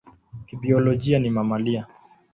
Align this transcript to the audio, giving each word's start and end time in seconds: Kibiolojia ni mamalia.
Kibiolojia 0.47 1.19
ni 1.19 1.29
mamalia. 1.29 1.87